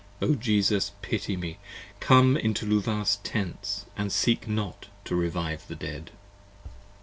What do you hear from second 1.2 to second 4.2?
me! Come into Luvah's Tents and